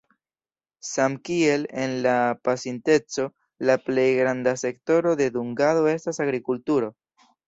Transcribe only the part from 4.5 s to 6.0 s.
sektoro de dungado